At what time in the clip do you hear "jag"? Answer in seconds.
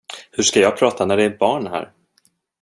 0.59-0.77